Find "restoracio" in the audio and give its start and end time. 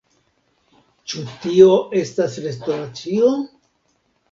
2.49-3.31